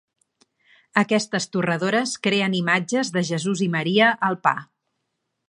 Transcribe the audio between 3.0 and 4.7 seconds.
de Jesús i Maria al pa.